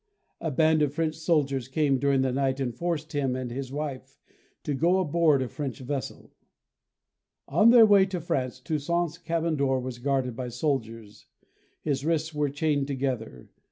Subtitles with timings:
[0.39, 4.17] A band of French soldiers came during the night and forced him and his wife
[4.63, 6.31] to go aboard a French vessel.
[7.47, 11.27] On their way to France Toussaint's cabin door was guarded by soldiers.
[11.83, 13.51] His wrists were chained together.